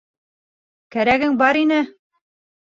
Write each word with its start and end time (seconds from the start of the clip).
Кәрәгең 0.97 1.37
бар 1.45 1.63
ине! 1.63 1.81